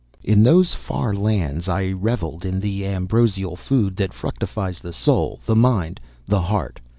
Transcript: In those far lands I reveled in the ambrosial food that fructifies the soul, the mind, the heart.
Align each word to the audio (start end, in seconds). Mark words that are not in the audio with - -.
In 0.23 0.41
those 0.41 0.73
far 0.73 1.13
lands 1.13 1.69
I 1.69 1.91
reveled 1.91 2.43
in 2.43 2.59
the 2.59 2.87
ambrosial 2.87 3.55
food 3.55 3.97
that 3.97 4.13
fructifies 4.15 4.79
the 4.79 4.93
soul, 4.93 5.39
the 5.45 5.55
mind, 5.55 5.99
the 6.25 6.41
heart. 6.41 6.79